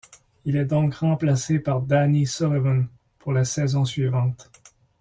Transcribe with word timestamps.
Il 0.45 0.55
est 0.57 0.65
donc 0.65 0.95
remplacé 0.95 1.59
par 1.59 1.79
Danny 1.79 2.25
Sullivan 2.25 2.87
pour 3.19 3.33
la 3.33 3.45
saison 3.45 3.85
suivante. 3.85 4.49